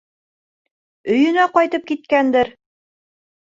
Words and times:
—Өйөнә 1.15 1.45
ҡайтып 1.59 1.85
киткәндер. 1.93 2.51